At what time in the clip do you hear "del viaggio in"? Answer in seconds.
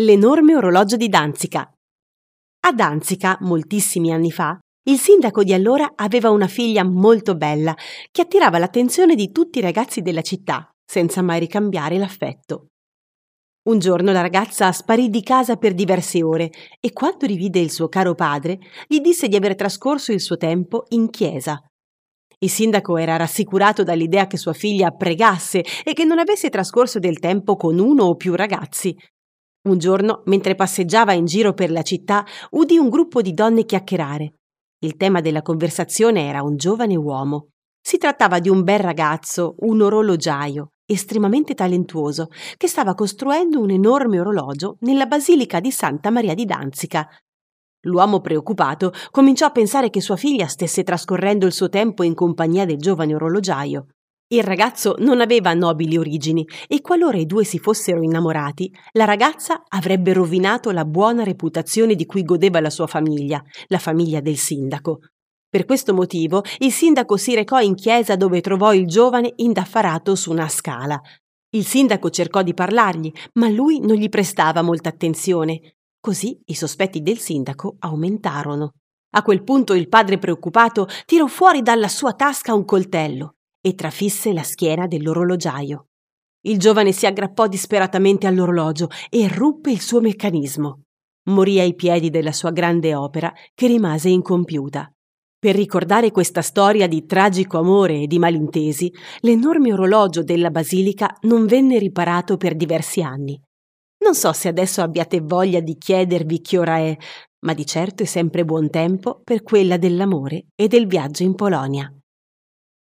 110.66-111.34